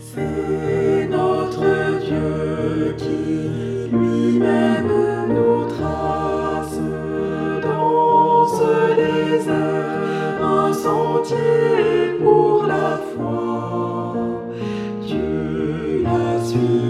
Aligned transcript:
C'est 0.00 1.08
notre 1.10 1.60
Dieu 2.00 2.94
qui 2.96 3.90
lui-même 3.92 4.88
nous 5.28 5.66
trace 5.66 6.78
dans 7.62 8.48
ce 8.48 8.94
désert 8.96 10.42
un 10.42 10.72
sentier 10.72 12.16
pour 12.18 12.64
la 12.66 12.98
foi. 13.14 14.14
Tu 15.06 16.02
l'as 16.02 16.44
suivi. 16.44 16.89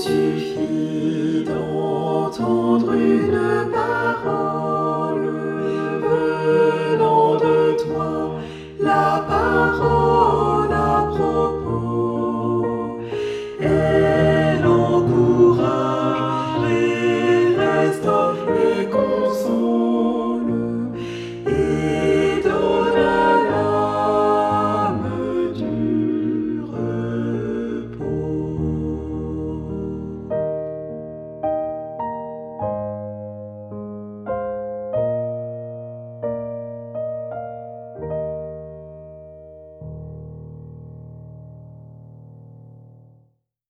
suffit 0.00 1.44
d'entendre 1.44 2.92
une 2.94 3.70
parole 3.70 5.26
venant 6.00 7.36
de 7.36 7.76
toi, 7.82 8.40
la 8.80 9.24
parole. 9.28 10.29